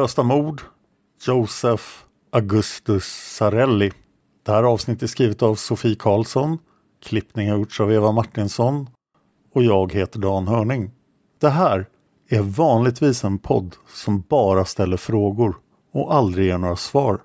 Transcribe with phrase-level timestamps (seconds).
[0.00, 0.62] Olösta mord
[1.26, 1.84] Joseph
[2.32, 3.92] Augustus Sarelli.
[4.42, 6.58] Det här avsnittet är skrivet av Sofie Karlsson.
[7.02, 8.90] Klippning har gjorts av Eva Martinsson.
[9.54, 10.90] Och jag heter Dan Hörning.
[11.40, 11.86] Det här
[12.28, 15.56] är vanligtvis en podd som bara ställer frågor
[15.92, 17.20] och aldrig ger några svar.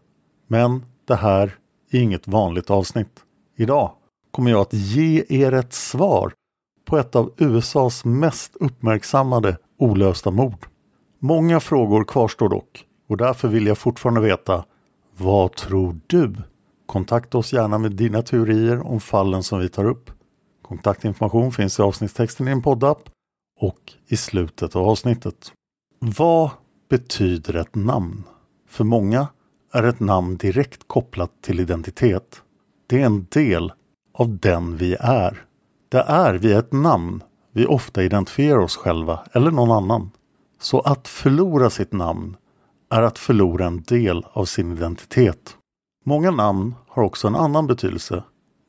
[0.47, 1.56] Men det här
[1.91, 3.19] är inget vanligt avsnitt.
[3.58, 3.91] Idag
[4.31, 6.34] kommer jag att ge er ett svar
[6.85, 10.66] på ett av USAs mest uppmärksammade olösta mord.
[11.28, 14.66] Många frågor kvarstår dock och därför vill jag fortfarande veta
[15.18, 16.36] Vad tror du?
[16.86, 20.12] Kontakta oss gärna med dina teorier om fallen som vi tar upp.
[20.62, 23.09] Kontaktinformation finns i avsnittstexten i en poddapp
[23.59, 25.52] och i slutet av avsnittet.
[26.00, 26.50] Vad
[26.90, 28.24] betyder ett namn?
[28.68, 29.28] För många
[29.74, 32.41] är ett namn direkt kopplat till identitet.
[32.88, 33.74] Det är en del
[34.14, 35.46] av den vi är.
[35.90, 40.12] Det är via ett namn vi ofta identifierar oss själva eller någon annan.
[40.59, 42.38] Så att förlora sitt namn
[42.89, 45.57] är att förlora en del av sin identitet.
[46.05, 48.23] Många namn har också en annan betydelse.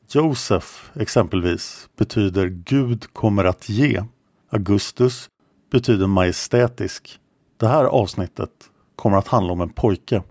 [0.09, 4.03] Josef exempelvis betyder Gud kommer att ge.
[4.49, 5.29] Augustus
[5.71, 7.19] betyder majestätisk.
[7.57, 8.51] Det här avsnittet
[8.95, 10.23] kommer att handla om en pojke.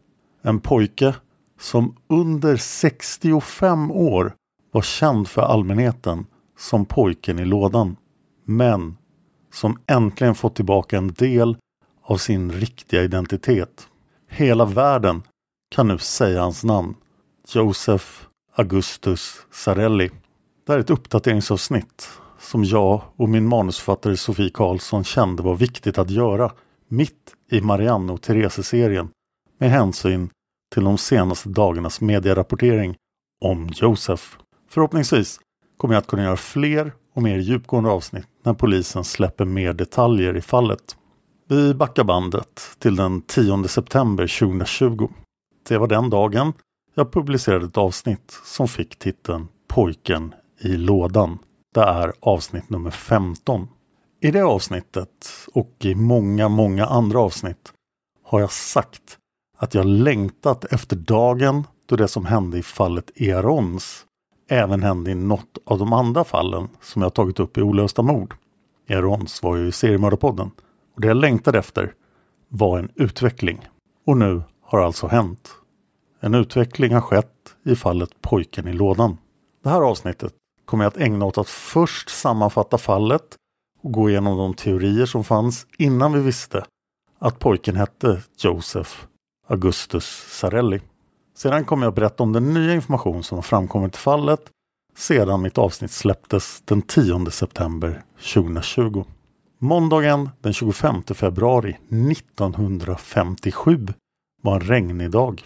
[0.43, 1.15] En pojke
[1.61, 4.35] som under 65 år
[4.73, 6.27] var känd för allmänheten
[6.59, 7.97] som pojken i lådan.
[8.45, 8.97] Men
[9.57, 11.57] som äntligen fått tillbaka en del
[12.03, 13.89] av sin riktiga identitet.
[14.29, 15.23] Hela världen
[15.71, 16.95] kan nu säga hans namn.
[17.49, 18.07] Joseph
[18.55, 20.11] Augustus Sarelli.
[20.67, 22.09] Det här är ett uppdateringsavsnitt
[22.39, 26.53] som jag och min manusförfattare Sofie Karlsson kände var viktigt att göra
[26.89, 29.09] mitt i Marianne och Therese-serien
[29.59, 30.31] med hänsyn
[30.75, 32.97] till de senaste dagarnas medierapportering
[33.41, 34.39] om Josef.
[34.69, 35.41] Förhoppningsvis
[35.77, 40.37] kommer jag att kunna göra fler och mer djupgående avsnitt när polisen släpper mer detaljer
[40.37, 40.97] i fallet.
[41.49, 45.09] Vi backar bandet till den 10 september 2020.
[45.69, 46.53] Det var den dagen
[46.95, 51.39] jag publicerade ett avsnitt som fick titeln Pojken i lådan.
[51.75, 53.69] Det är avsnitt nummer 15.
[54.21, 57.73] I det avsnittet och i många, många andra avsnitt
[58.25, 59.19] har jag sagt
[59.59, 64.06] att jag längtat efter dagen då det som hände i fallet Erons
[64.49, 68.35] även hände i något av de andra fallen som jag tagit upp i Olösta mord.
[68.87, 70.51] Erons var ju i seriemördarpodden
[70.95, 71.95] och det jag längtade efter
[72.49, 73.69] var en utveckling.
[74.07, 75.51] Och nu har alltså hänt.
[76.21, 79.19] En utveckling har skett i fallet Pojken i lådan.
[79.63, 80.35] Det här avsnittet
[80.65, 83.37] kommer jag att ägna åt att först sammanfatta fallet
[83.83, 86.65] och gå igenom de teorier som fanns innan vi visste
[87.19, 88.91] att pojken hette Joseph
[89.49, 90.81] Augustus Sarelli.
[91.37, 94.51] Sedan kommer jag berätta om den nya information som har framkommit i fallet
[94.97, 98.05] sedan mitt avsnitt släpptes den 10 september
[98.35, 99.05] 2020.
[99.59, 103.87] Måndagen den 25 februari 1957
[104.43, 105.45] var en regnig dag.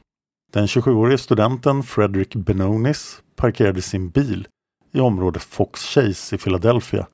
[0.53, 4.49] Den 27-årige studenten Frederick Benonis parkerade sin bil
[4.93, 7.07] i området Fox Chase i Philadelphia,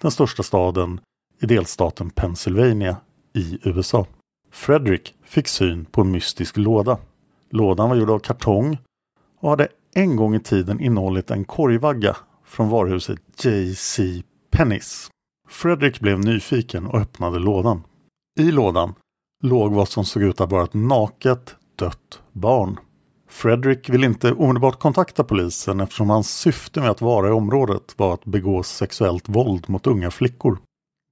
[0.00, 1.00] den största staden
[1.40, 2.96] i delstaten Pennsylvania
[3.34, 4.06] i USA.
[4.50, 6.98] Frederick fick syn på en mystisk låda.
[7.54, 8.78] Lådan var gjord av kartong
[9.40, 14.22] och hade en gång i tiden innehållit en korgvagga från varuhuset J.C.
[14.50, 15.10] Pennys.
[15.48, 17.82] Fredrik blev nyfiken och öppnade lådan.
[18.40, 18.94] I lådan
[19.42, 22.78] låg vad som såg ut att vara ett naket, dött barn.
[23.28, 28.14] Fredrik ville inte omedelbart kontakta polisen eftersom hans syfte med att vara i området var
[28.14, 30.58] att begå sexuellt våld mot unga flickor.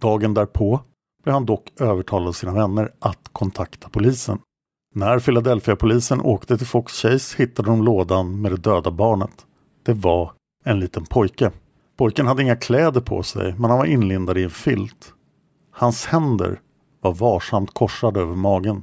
[0.02, 0.80] Dagen därpå
[1.22, 4.38] blev han dock övertalad av sina vänner att kontakta polisen.
[4.94, 9.46] När Philadelphia-polisen åkte till Fox Chase hittade de lådan med det döda barnet.
[9.82, 10.32] Det var
[10.64, 11.50] en liten pojke.
[11.96, 15.14] Pojken hade inga kläder på sig men han var inlindad i en filt.
[15.70, 16.60] Hans händer
[17.00, 18.82] var varsamt korsade över magen.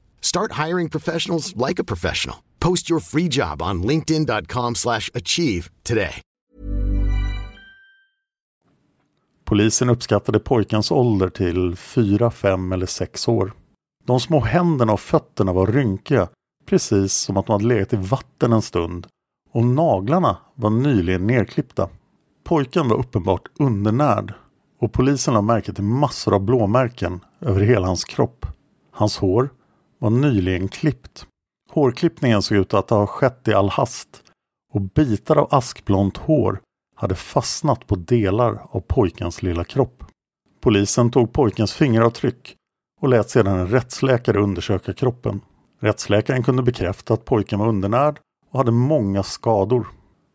[0.21, 2.37] Start hiring professionals like a professional.
[2.59, 6.21] Post your free job on linkedin.com slash achieve today.
[9.45, 13.53] Polisen uppskattade pojkens ålder till 4, 5 eller 6 år.
[14.05, 16.27] De små händerna och fötterna var rynkiga,
[16.65, 19.07] precis som att de hade legat i vatten en stund
[19.51, 21.89] och naglarna var nyligen nerklippta.
[22.43, 24.33] Pojken var uppenbart undernärd
[24.79, 28.45] och polisen lade märke till massor av blåmärken över hela hans kropp.
[28.91, 29.49] Hans hår
[30.01, 31.25] var nyligen klippt.
[31.69, 34.23] Hårklippningen såg ut att ha skett i all hast
[34.73, 36.59] och bitar av askblont hår
[36.95, 40.03] hade fastnat på delar av pojkens lilla kropp.
[40.61, 42.55] Polisen tog pojkens fingeravtryck
[43.01, 45.41] och lät sedan en rättsläkare undersöka kroppen.
[45.79, 48.19] Rättsläkaren kunde bekräfta att pojken var undernärd
[48.51, 49.87] och hade många skador.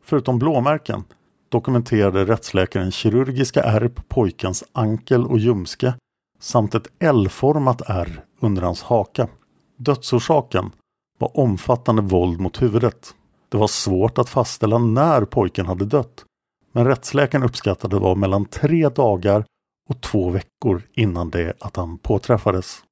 [0.04, 1.04] Förutom blåmärken
[1.48, 5.94] dokumenterade rättsläkaren kirurgiska ärr på pojkens ankel och ljumske
[6.40, 9.28] samt ett L-format ärr under hans haka.
[9.76, 10.70] Dödsorsaken
[11.18, 13.14] var omfattande våld mot huvudet.
[13.48, 16.24] Det var svårt att fastställa när pojken hade dött,
[16.72, 19.44] men rättsläkaren uppskattade det var mellan tre dagar
[19.88, 22.82] och två veckor innan det att han påträffades.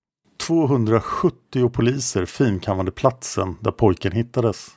[0.46, 4.68] 270 poliser finkammade platsen där pojken hittades.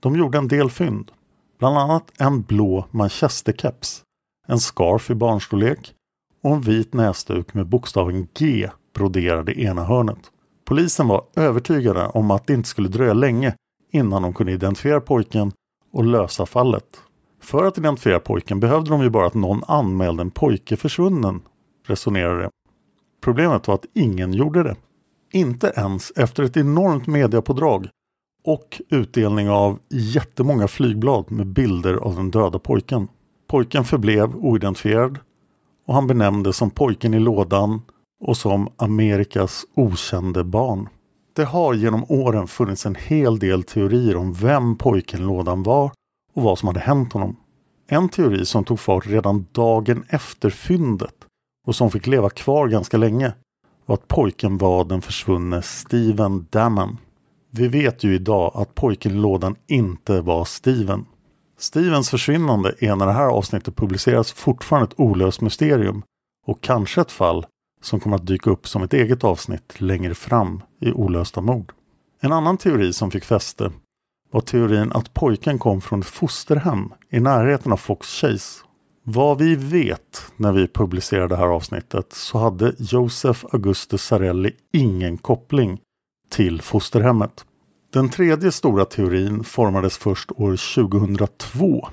[0.00, 1.10] De gjorde en del fynd.
[1.58, 4.02] Bland annat en blå manchesterkeps,
[4.48, 5.94] en scarf i barnstorlek
[6.42, 10.30] och en vit näsduk med bokstaven G broderad i ena hörnet.
[10.72, 13.54] Polisen var övertygade om att det inte skulle dröja länge
[13.90, 15.52] innan de kunde identifiera pojken
[15.92, 16.84] och lösa fallet.
[17.40, 21.40] För att identifiera pojken behövde de ju bara att någon anmälde en pojke försvunnen,
[21.86, 22.50] resonerade.
[23.22, 24.76] Problemet var att ingen gjorde det.
[25.32, 27.88] Inte ens efter ett enormt mediapådrag
[28.44, 33.08] och utdelning av jättemånga flygblad med bilder av den döda pojken.
[33.48, 35.18] Pojken förblev oidentifierad
[35.86, 37.80] och han benämndes som pojken i lådan
[38.22, 40.88] och som Amerikas okände barn.
[41.36, 45.92] Det har genom åren funnits en hel del teorier om vem pojken i lådan var
[46.34, 47.36] och vad som hade hänt honom.
[47.88, 51.14] En teori som tog fart redan dagen efter fyndet
[51.66, 53.32] och som fick leva kvar ganska länge
[53.86, 56.98] var att pojken var den försvunne Steven Damon.
[57.50, 61.06] Vi vet ju idag att pojken i lådan inte var Steven.
[61.58, 66.02] Stevens försvinnande är när det här avsnittet publiceras fortfarande ett olöst mysterium
[66.46, 67.46] och kanske ett fall
[67.82, 71.72] som kommer att dyka upp som ett eget avsnitt längre fram i Olösta mord.
[72.20, 73.72] En annan teori som fick fäste
[74.30, 78.64] var teorin att pojken kom från ett fosterhem i närheten av Fox Chase.
[79.04, 85.18] Vad vi vet när vi publicerade det här avsnittet så hade Josef Augustus Sarelli ingen
[85.18, 85.80] koppling
[86.30, 87.44] till fosterhemmet.
[87.92, 91.88] Den tredje stora teorin formades först år 2002.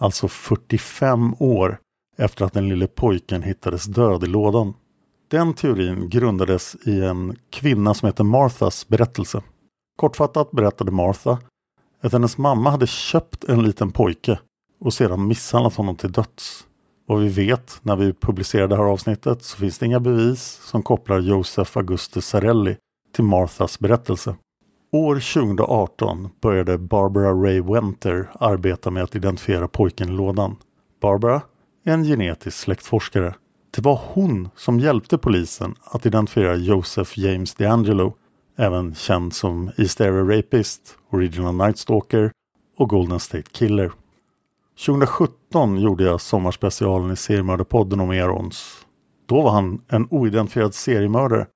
[0.00, 1.78] Alltså 45 år
[2.18, 4.74] efter att den lille pojken hittades död i lådan.
[5.30, 9.42] Den teorin grundades i en kvinna som heter Marthas berättelse.
[9.96, 11.38] Kortfattat berättade Martha
[12.00, 14.38] att hennes mamma hade köpt en liten pojke
[14.80, 16.66] och sedan misshandlat honom till döds.
[17.06, 20.82] Vad vi vet när vi publicerar det här avsnittet så finns det inga bevis som
[20.82, 22.76] kopplar Josef Augustus Sarelli
[23.14, 24.34] till Marthas berättelse.
[24.92, 30.56] År 2018 började Barbara Ray Wenter arbeta med att identifiera pojken i lådan.
[31.00, 31.42] Barbara
[31.84, 33.34] är en genetisk släktforskare.
[33.70, 38.14] Det var hon som hjälpte polisen att identifiera Joseph James DeAngelo,
[38.58, 42.32] även känd som East Area Rapist, Original Night Stalker
[42.78, 43.92] och Golden State Killer.
[44.86, 48.86] 2017 gjorde jag sommarspecialen i seriemördarpodden om Erons.
[49.26, 51.46] Då var han en oidentifierad seriemördare.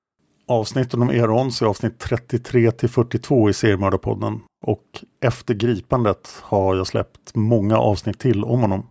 [0.47, 4.83] Avsnitten om Erons är avsnitt 33 till 42 i seriemördarpodden och
[5.21, 8.87] efter gripandet har jag släppt många avsnitt till om honom.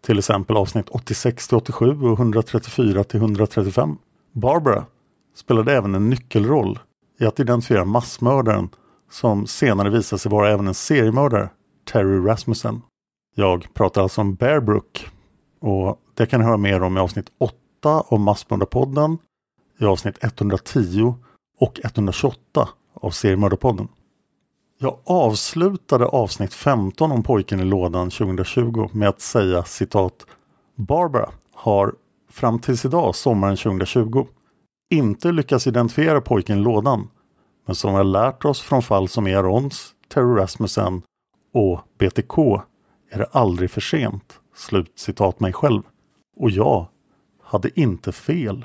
[0.00, 3.96] Till exempel avsnitt 86 till 87 och 134 till 135.
[4.32, 4.86] Barbara
[5.36, 6.78] spelade även en nyckelroll
[7.20, 8.68] i att identifiera massmördaren
[9.10, 11.50] som senare visade sig vara även en seriemördare,
[11.92, 12.82] Terry Rasmussen.
[13.34, 15.08] Jag pratar alltså om Bear Brook
[15.60, 17.54] och det kan ni höra mer om i avsnitt 8
[18.08, 19.18] av Massmördarpodden,
[19.80, 21.14] i avsnitt 110
[21.60, 23.88] och 128 av Seriemördarpodden.
[24.80, 30.26] Jag avslutade avsnitt 15 om pojken i lådan 2020 med att säga citat
[30.76, 31.94] Barbara har
[32.30, 34.26] fram tills idag, sommaren 2020,
[34.90, 37.08] inte lyckats identifiera pojken i lådan.
[37.66, 41.02] Men som vi har lärt oss från fall som Erons, Terry Rasmussen
[41.54, 42.38] och BTK
[43.10, 44.40] är det aldrig för sent.
[44.56, 45.82] Slut citat mig själv.
[46.36, 46.86] Och jag
[47.42, 48.64] hade inte fel.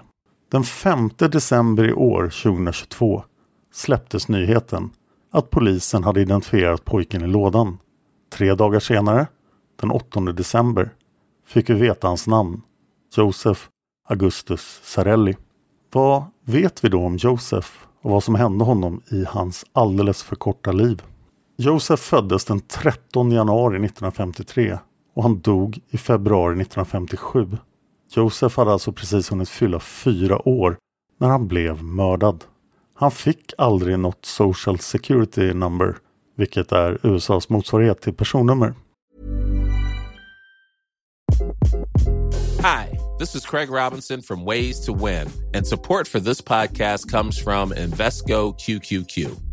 [0.52, 3.24] Den 5 december i år 2022
[3.72, 4.90] släpptes nyheten
[5.34, 7.78] att polisen hade identifierat pojken i lådan.
[8.34, 9.28] Tre dagar senare,
[9.82, 10.94] den 8 december,
[11.48, 12.62] fick vi veta hans namn.
[13.16, 13.62] Joseph
[14.10, 15.36] Augustus Sarelli.
[15.92, 17.68] Vad vet vi då om Joseph
[18.02, 21.02] och vad som hände honom i hans alldeles för korta liv?
[21.58, 24.78] Joseph föddes den 13 januari 1953
[25.16, 27.58] och han dog i februari 1957.
[28.16, 30.78] Joseph hade alltså precis hunnit fylla fyra år
[31.20, 32.44] när han blev mördad.
[32.96, 35.98] Han fick aldrig något Social Security Number,
[36.38, 38.74] vilket är USAs motsvarighet till personnummer.
[42.62, 47.44] Hi, this is Craig Robinson from Ways to Win, and support for this podcast comes
[47.44, 49.53] from Invesco QQQ.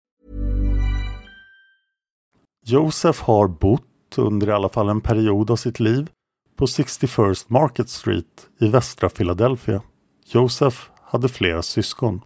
[2.65, 6.09] Josef har bott under i alla fall en period av sitt liv
[6.55, 9.81] på 61st Market Street i västra Philadelphia.
[10.25, 12.21] Josef hade flera syskon.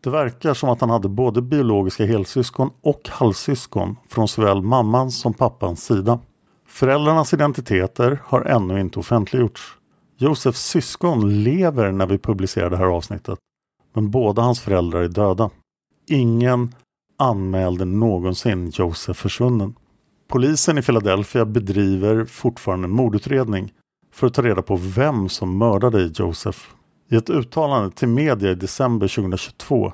[0.00, 5.34] Det verkar som att han hade både biologiska helsyskon och halvsyskon från såväl mammans som
[5.34, 6.20] pappans sida.
[6.66, 9.78] Föräldrarnas identiteter har ännu inte offentliggjorts.
[10.16, 13.38] Josefs syskon lever när vi publicerar det här avsnittet,
[13.94, 15.50] men båda hans föräldrar är döda.
[16.06, 16.74] Ingen
[17.18, 19.74] anmälde någonsin Josef försvunnen.
[20.28, 23.72] Polisen i Philadelphia bedriver fortfarande en mordutredning
[24.12, 26.58] för att ta reda på vem som mördade Joseph.
[27.10, 29.92] I ett uttalande till media i december 2022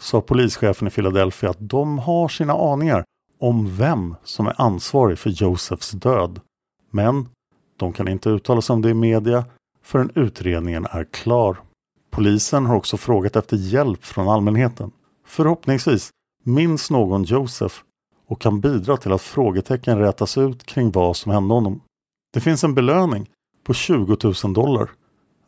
[0.00, 3.04] sa polischefen i Philadelphia att de har sina aningar
[3.40, 6.40] om vem som är ansvarig för Josephs död.
[6.90, 7.28] Men
[7.76, 9.44] de kan inte uttala sig om det i media
[9.82, 11.56] förrän utredningen är klar.
[12.10, 14.90] Polisen har också frågat efter hjälp från allmänheten.
[15.26, 16.10] Förhoppningsvis
[16.42, 17.82] minns någon Josef
[18.28, 21.80] och kan bidra till att frågetecken rätas ut kring vad som hände honom.
[22.32, 23.30] Det finns en belöning
[23.64, 24.90] på 20 000 dollar,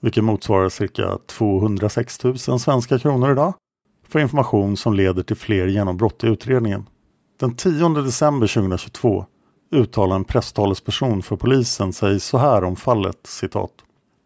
[0.00, 3.54] vilket motsvarar cirka 206 000 svenska kronor idag,
[4.08, 6.86] för information som leder till fler genombrott i utredningen.
[7.40, 9.26] Den 10 december 2022
[9.70, 13.72] uttalar en presstalesperson för polisen sig så här om fallet, citat.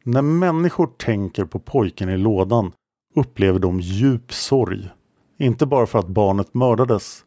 [0.04, 2.72] När människor tänker på pojken i lådan
[3.14, 4.88] upplever de djup sorg.
[5.38, 7.24] Inte bara för att barnet mördades,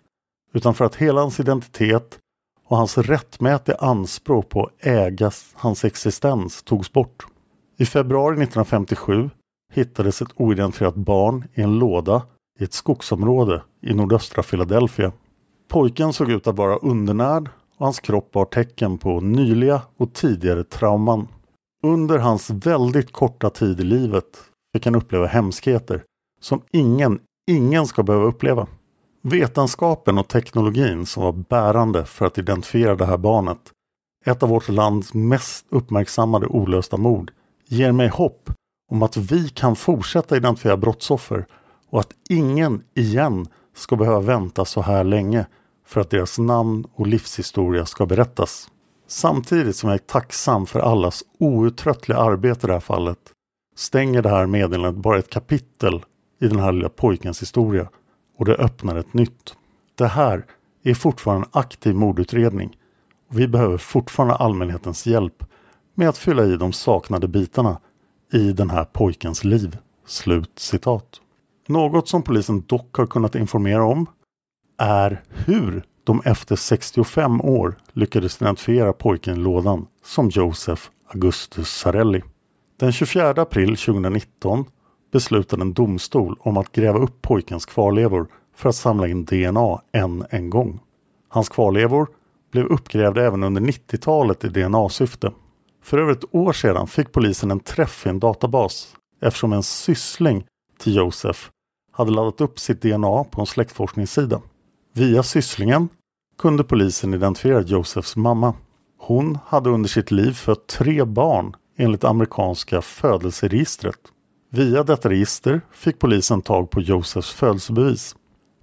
[0.53, 2.19] utan för att hela hans identitet
[2.67, 7.25] och hans rättmätiga anspråk på att äga hans existens togs bort.
[7.77, 9.29] I februari 1957
[9.73, 12.23] hittades ett oidentifierat barn i en låda
[12.59, 15.11] i ett skogsområde i nordöstra Philadelphia.
[15.69, 20.63] Pojken såg ut att vara undernärd och hans kropp bar tecken på nyliga och tidigare
[20.63, 21.27] trauman.
[21.83, 24.25] Under hans väldigt korta tid i livet
[24.73, 26.03] fick han uppleva hemskheter
[26.41, 28.67] som ingen, ingen ska behöva uppleva.
[29.21, 33.71] Vetenskapen och teknologin som var bärande för att identifiera det här barnet,
[34.25, 37.31] ett av vårt lands mest uppmärksammade olösta mord,
[37.67, 38.49] ger mig hopp
[38.91, 41.45] om att vi kan fortsätta identifiera brottsoffer
[41.89, 45.45] och att ingen igen ska behöva vänta så här länge
[45.85, 48.67] för att deras namn och livshistoria ska berättas.
[49.07, 53.17] Samtidigt som jag är tacksam för allas outtröttliga arbete i det här fallet
[53.75, 56.05] stänger det här meddelandet bara ett kapitel
[56.41, 57.89] i den här lilla pojkens historia
[58.37, 59.55] och det öppnar ett nytt.
[59.95, 60.45] Det här
[60.83, 62.77] är fortfarande en aktiv mordutredning
[63.29, 65.43] och vi behöver fortfarande allmänhetens hjälp
[65.95, 67.79] med att fylla i de saknade bitarna
[68.33, 69.77] i den här pojkens liv.
[70.05, 71.21] Slut citat.
[71.67, 74.05] Något som polisen dock har kunnat informera om
[74.77, 80.81] är hur de efter 65 år lyckades identifiera pojken i lådan som Joseph
[81.13, 82.21] Augustus Sarelli.
[82.79, 84.65] Den 24 april 2019
[85.11, 90.25] beslutade en domstol om att gräva upp pojkens kvarlevor för att samla in DNA än
[90.29, 90.79] en gång.
[91.27, 92.07] Hans kvarlevor
[92.51, 95.31] blev uppgrävda även under 90-talet i DNA-syfte.
[95.83, 100.43] För över ett år sedan fick polisen en träff i en databas eftersom en syssling
[100.79, 101.51] till Josef
[101.91, 104.41] hade laddat upp sitt DNA på en släktforskningssida.
[104.93, 105.89] Via sysslingen
[106.37, 108.53] kunde polisen identifiera Josefs mamma.
[108.97, 113.99] Hon hade under sitt liv fött tre barn enligt amerikanska födelseregistret.
[114.53, 118.15] Via detta register fick polisen tag på Josefs födelsebevis.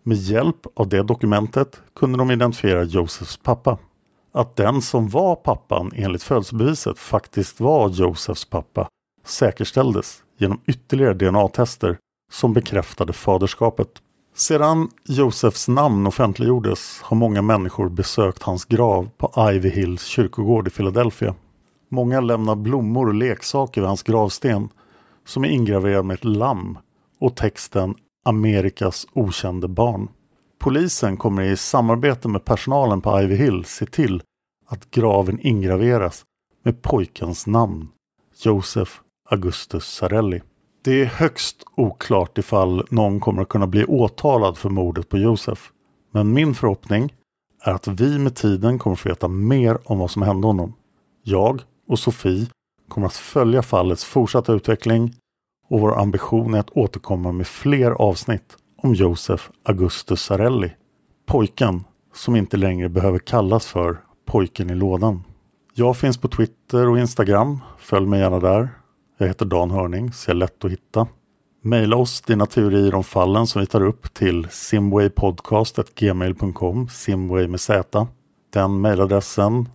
[0.03, 3.79] Med hjälp av det dokumentet kunde de identifiera Josefs pappa.
[4.33, 8.89] Att den som var pappan enligt födelsebeviset faktiskt var Josefs pappa
[9.27, 11.99] säkerställdes genom ytterligare DNA-tester
[12.33, 13.89] som bekräftade faderskapet.
[14.35, 20.71] Sedan Josefs namn offentliggjordes har många människor besökt hans grav på Ivy Hills kyrkogård i
[20.71, 21.35] Philadelphia.
[21.91, 24.69] Många lämnar blommor och leksaker vid hans gravsten
[25.29, 26.79] som är ingraverad med ett lamm
[27.21, 30.09] och texten Amerikas okände barn.
[30.59, 34.23] Polisen kommer i samarbete med personalen på Ivy Hill se till
[34.67, 36.25] att graven ingraveras
[36.65, 37.89] med pojkens namn,
[38.43, 38.93] Joseph
[39.31, 40.43] Augustus Sarelli.
[40.85, 45.71] Det är högst oklart ifall någon kommer att kunna bli åtalad för mordet på Josef.
[46.13, 47.15] Men min förhoppning
[47.65, 50.75] är att vi med tiden kommer att få veta mer om vad som hände honom.
[51.23, 52.47] Jag och Sofie
[52.89, 55.15] kommer att följa fallets fortsatta utveckling
[55.69, 60.73] och vår ambition är att återkomma med fler avsnitt om Josef Augustus Sarelli.
[61.27, 65.25] Pojken som inte längre behöver kallas för pojken i lådan.
[65.75, 67.61] Jag finns på Twitter och Instagram.
[67.79, 68.69] Följ mig gärna där.
[69.19, 71.07] Jag heter Dan Hörning, så jag är lätt att hitta.
[71.63, 78.07] Maila oss dina teorier om fallen som vi tar upp till simwaypodcast.gmail.com Simway med Z.
[78.53, 79.69] Den mailadressen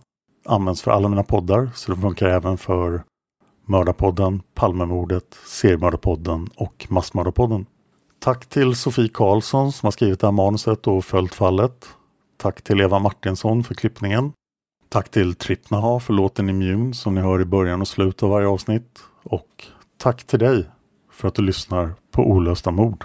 [0.44, 3.02] används för alla mina poddar så det funkar även för
[3.66, 7.66] Mördarpodden, Palmemordet, Seriemördarpodden och Massmördarpodden.
[8.18, 11.86] Tack till Sofie Karlsson som har skrivit det här manuset och följt fallet.
[12.36, 14.32] Tack till Eva Martinsson för klippningen.
[14.88, 18.48] Tack till Trippnaha för låten Immune som ni hör i början och slutet av varje
[18.48, 19.00] avsnitt.
[19.22, 19.66] Och
[19.98, 20.66] tack till dig
[21.12, 23.04] för att du lyssnar på Olösta mord.